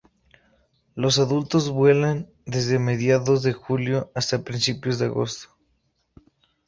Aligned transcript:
Los 0.95 1.19
adultos 1.19 1.69
vuelan 1.69 2.27
desde 2.47 2.79
mediados 2.79 3.43
de 3.43 3.53
julio 3.53 4.11
hasta 4.15 4.43
principios 4.43 4.97
de 4.97 5.05
agosto. 5.05 5.49